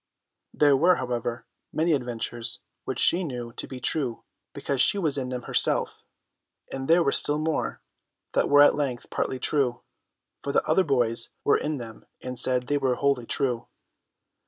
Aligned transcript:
There 0.51 0.75
were, 0.75 0.95
however, 0.95 1.45
many 1.71 1.93
adventures 1.93 2.61
which 2.85 2.97
she 2.97 3.23
knew 3.23 3.53
to 3.53 3.67
be 3.67 3.79
true 3.79 4.23
because 4.51 4.81
she 4.81 4.97
was 4.97 5.15
in 5.15 5.29
them 5.29 5.43
herself, 5.43 6.07
and 6.71 6.87
there 6.87 7.03
were 7.03 7.11
still 7.11 7.37
more 7.37 7.83
that 8.33 8.49
were 8.49 8.63
at 8.63 8.73
least 8.73 9.11
partly 9.11 9.37
true, 9.37 9.83
for 10.43 10.51
the 10.51 10.63
other 10.63 10.83
boys 10.83 11.29
were 11.43 11.55
in 11.59 11.77
them 11.77 12.07
and 12.19 12.39
said 12.39 12.65
they 12.65 12.79
were 12.79 12.95
wholly 12.95 13.27
true. 13.27 13.67